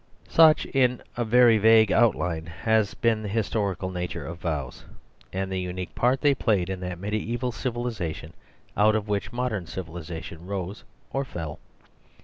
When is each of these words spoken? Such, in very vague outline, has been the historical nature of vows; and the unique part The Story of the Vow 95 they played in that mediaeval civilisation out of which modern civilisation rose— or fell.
Such, 0.29 0.65
in 0.65 1.03
very 1.15 1.59
vague 1.59 1.91
outline, 1.91 2.47
has 2.47 2.95
been 2.95 3.21
the 3.21 3.27
historical 3.29 3.91
nature 3.91 4.25
of 4.25 4.39
vows; 4.39 4.83
and 5.31 5.51
the 5.51 5.59
unique 5.61 5.93
part 5.93 6.21
The 6.21 6.33
Story 6.33 6.33
of 6.33 6.41
the 6.41 6.43
Vow 6.43 6.53
95 6.53 6.65
they 6.65 6.65
played 6.65 6.69
in 6.71 6.79
that 6.79 6.99
mediaeval 6.99 7.51
civilisation 7.51 8.33
out 8.75 8.95
of 8.95 9.07
which 9.07 9.31
modern 9.31 9.67
civilisation 9.67 10.47
rose— 10.47 10.83
or 11.13 11.23
fell. 11.23 11.59